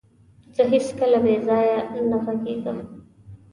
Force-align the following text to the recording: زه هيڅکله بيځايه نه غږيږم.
زه 0.55 0.63
هيڅکله 0.71 1.17
بيځايه 1.25 1.77
نه 2.09 2.17
غږيږم. 2.23 2.77